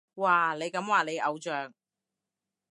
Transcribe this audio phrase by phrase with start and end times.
[0.15, 1.73] 哇，你咁話你偶像？